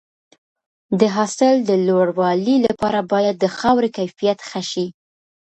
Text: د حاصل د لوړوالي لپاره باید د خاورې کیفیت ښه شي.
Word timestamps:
د 0.99 1.01
حاصل 1.15 1.55
د 1.69 1.71
لوړوالي 1.87 2.55
لپاره 2.67 2.99
باید 3.11 3.35
د 3.39 3.45
خاورې 3.57 3.89
کیفیت 3.97 4.39
ښه 4.49 4.61
شي. 4.71 4.87